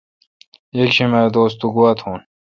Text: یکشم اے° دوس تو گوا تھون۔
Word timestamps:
یکشم 0.79 1.11
اے° 1.17 1.25
دوس 1.35 1.51
تو 1.59 1.67
گوا 1.75 1.91
تھون۔ 1.99 2.19